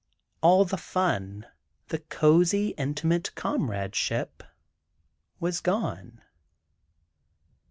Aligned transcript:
All 0.41 0.65
the 0.65 0.79
fun, 0.79 1.45
the 1.89 1.99
cozy, 1.99 2.69
intimate 2.69 3.35
comradeship, 3.35 4.41
was 5.39 5.59
gone. 5.61 6.23